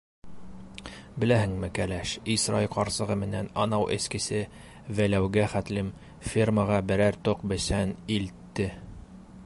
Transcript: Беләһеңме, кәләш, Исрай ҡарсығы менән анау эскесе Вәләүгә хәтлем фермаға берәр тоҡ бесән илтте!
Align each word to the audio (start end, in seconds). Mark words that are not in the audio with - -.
Беләһеңме, 1.23 1.67
кәләш, 1.79 2.13
Исрай 2.35 2.69
ҡарсығы 2.77 3.17
менән 3.25 3.51
анау 3.65 3.85
эскесе 3.97 4.41
Вәләүгә 5.01 5.45
хәтлем 5.53 5.93
фермаға 6.31 6.81
берәр 6.93 7.21
тоҡ 7.29 7.47
бесән 7.53 7.95
илтте! 8.19 8.69